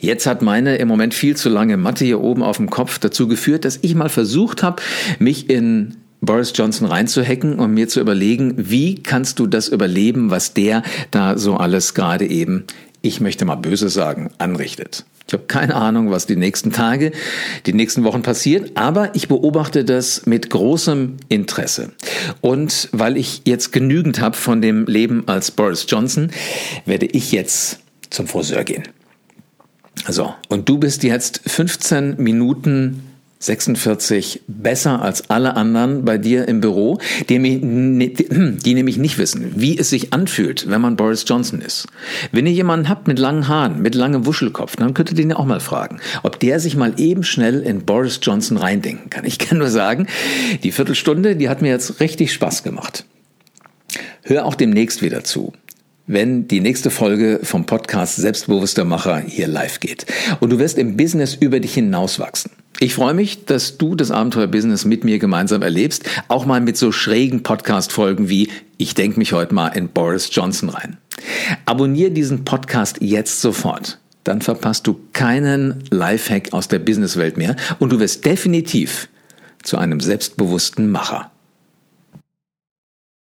Jetzt 0.00 0.26
hat 0.26 0.40
meine 0.40 0.76
im 0.76 0.88
Moment 0.88 1.12
viel 1.12 1.36
zu 1.36 1.50
lange 1.50 1.76
Matte 1.76 2.06
hier 2.06 2.20
oben 2.20 2.42
auf 2.42 2.56
dem 2.56 2.70
Kopf 2.70 2.98
dazu 2.98 3.28
geführt, 3.28 3.66
dass 3.66 3.78
ich 3.82 3.94
mal 3.94 4.08
versucht 4.08 4.62
habe, 4.62 4.82
mich 5.18 5.50
in 5.50 5.96
Boris 6.20 6.52
Johnson 6.54 6.86
reinzuhacken 6.86 7.58
und 7.58 7.72
mir 7.72 7.88
zu 7.88 8.00
überlegen, 8.00 8.54
wie 8.56 8.96
kannst 8.96 9.38
du 9.38 9.46
das 9.46 9.68
überleben, 9.68 10.30
was 10.30 10.54
der 10.54 10.82
da 11.10 11.38
so 11.38 11.56
alles 11.56 11.94
gerade 11.94 12.26
eben, 12.26 12.64
ich 13.02 13.20
möchte 13.20 13.44
mal 13.44 13.56
böse 13.56 13.88
sagen, 13.88 14.30
anrichtet. 14.38 15.04
Ich 15.26 15.32
habe 15.32 15.44
keine 15.46 15.76
Ahnung, 15.76 16.10
was 16.10 16.26
die 16.26 16.34
nächsten 16.34 16.72
Tage, 16.72 17.12
die 17.64 17.72
nächsten 17.72 18.02
Wochen 18.02 18.22
passiert, 18.22 18.72
aber 18.76 19.14
ich 19.14 19.28
beobachte 19.28 19.84
das 19.84 20.26
mit 20.26 20.50
großem 20.50 21.18
Interesse. 21.28 21.92
Und 22.40 22.88
weil 22.90 23.16
ich 23.16 23.42
jetzt 23.44 23.72
genügend 23.72 24.20
habe 24.20 24.36
von 24.36 24.60
dem 24.60 24.86
Leben 24.86 25.22
als 25.28 25.52
Boris 25.52 25.86
Johnson, 25.88 26.32
werde 26.84 27.06
ich 27.06 27.30
jetzt 27.30 27.78
zum 28.10 28.26
Friseur 28.26 28.64
gehen. 28.64 28.82
So, 30.08 30.34
und 30.48 30.68
du 30.68 30.78
bist 30.78 31.04
jetzt 31.04 31.42
15 31.46 32.16
Minuten 32.20 33.09
46 33.40 34.42
besser 34.46 35.00
als 35.00 35.30
alle 35.30 35.56
anderen 35.56 36.04
bei 36.04 36.18
dir 36.18 36.46
im 36.46 36.60
Büro, 36.60 36.98
die, 37.30 37.38
die, 37.38 38.74
nämlich 38.74 38.98
nicht 38.98 39.16
wissen, 39.16 39.54
wie 39.56 39.78
es 39.78 39.88
sich 39.88 40.12
anfühlt, 40.12 40.68
wenn 40.68 40.82
man 40.82 40.96
Boris 40.96 41.24
Johnson 41.26 41.62
ist. 41.62 41.86
Wenn 42.32 42.46
ihr 42.46 42.52
jemanden 42.52 42.90
habt 42.90 43.08
mit 43.08 43.18
langen 43.18 43.48
Haaren, 43.48 43.80
mit 43.80 43.94
langem 43.94 44.26
Wuschelkopf, 44.26 44.76
dann 44.76 44.92
könnt 44.92 45.10
ihr 45.10 45.16
den 45.16 45.32
auch 45.32 45.46
mal 45.46 45.60
fragen, 45.60 46.00
ob 46.22 46.38
der 46.38 46.60
sich 46.60 46.76
mal 46.76 46.92
eben 46.98 47.22
schnell 47.22 47.60
in 47.60 47.86
Boris 47.86 48.20
Johnson 48.22 48.58
reindenken 48.58 49.08
kann. 49.08 49.24
Ich 49.24 49.38
kann 49.38 49.56
nur 49.56 49.70
sagen, 49.70 50.06
die 50.62 50.70
Viertelstunde, 50.70 51.34
die 51.34 51.48
hat 51.48 51.62
mir 51.62 51.70
jetzt 51.70 51.98
richtig 52.00 52.34
Spaß 52.34 52.62
gemacht. 52.62 53.06
Hör 54.22 54.44
auch 54.44 54.54
demnächst 54.54 55.02
wieder 55.02 55.24
zu 55.24 55.52
wenn 56.12 56.48
die 56.48 56.58
nächste 56.58 56.90
Folge 56.90 57.38
vom 57.44 57.66
Podcast 57.66 58.16
Selbstbewusster 58.16 58.84
Macher 58.84 59.20
hier 59.20 59.46
live 59.46 59.78
geht. 59.78 60.06
Und 60.40 60.50
du 60.50 60.58
wirst 60.58 60.76
im 60.76 60.96
Business 60.96 61.36
über 61.36 61.60
dich 61.60 61.74
hinauswachsen. 61.74 62.50
Ich 62.78 62.94
freue 62.94 63.14
mich, 63.14 63.44
dass 63.44 63.76
du 63.76 63.94
das 63.94 64.10
Abenteuer-Business 64.10 64.84
mit 64.84 65.04
mir 65.04 65.18
gemeinsam 65.18 65.60
erlebst, 65.60 66.08
auch 66.28 66.46
mal 66.46 66.60
mit 66.60 66.76
so 66.76 66.92
schrägen 66.92 67.42
Podcast-Folgen 67.42 68.28
wie 68.28 68.48
Ich 68.78 68.94
denke 68.94 69.18
mich 69.18 69.32
heute 69.32 69.54
mal 69.54 69.68
in 69.68 69.88
Boris 69.88 70.30
Johnson 70.32 70.70
rein. 70.70 70.96
Abonnier 71.66 72.10
diesen 72.10 72.44
Podcast 72.44 72.98
jetzt 73.00 73.40
sofort. 73.40 73.98
Dann 74.24 74.40
verpasst 74.40 74.86
du 74.86 75.00
keinen 75.12 75.84
Lifehack 75.90 76.52
aus 76.52 76.68
der 76.68 76.78
Businesswelt 76.78 77.36
mehr 77.36 77.56
und 77.78 77.90
du 77.92 78.00
wirst 78.00 78.24
definitiv 78.24 79.08
zu 79.62 79.76
einem 79.76 80.00
selbstbewussten 80.00 80.90
Macher. 80.90 81.30